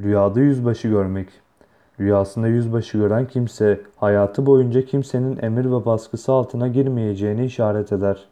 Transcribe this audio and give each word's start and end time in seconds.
Rüyada 0.00 0.40
yüzbaşı 0.40 0.88
görmek. 0.88 1.28
Rüyasında 2.00 2.48
yüzbaşı 2.48 2.98
gören 2.98 3.26
kimse 3.26 3.80
hayatı 3.96 4.46
boyunca 4.46 4.84
kimsenin 4.84 5.38
emir 5.42 5.64
ve 5.64 5.84
baskısı 5.84 6.32
altına 6.32 6.68
girmeyeceğini 6.68 7.44
işaret 7.44 7.92
eder. 7.92 8.28